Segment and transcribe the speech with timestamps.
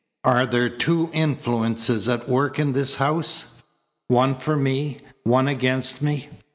[0.23, 3.61] Are there two influences at work in this house
[4.07, 6.27] one for me, one against me?"